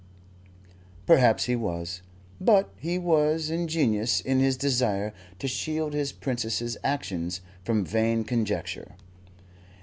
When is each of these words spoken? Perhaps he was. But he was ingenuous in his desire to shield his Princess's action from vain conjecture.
Perhaps 1.05 1.43
he 1.45 1.55
was. 1.55 2.01
But 2.41 2.73
he 2.79 2.97
was 2.97 3.51
ingenuous 3.51 4.19
in 4.19 4.39
his 4.39 4.57
desire 4.57 5.13
to 5.37 5.47
shield 5.47 5.93
his 5.93 6.11
Princess's 6.11 6.75
action 6.83 7.29
from 7.63 7.85
vain 7.85 8.23
conjecture. 8.23 8.95